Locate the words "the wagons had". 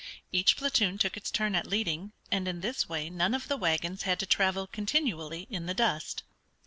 3.47-4.17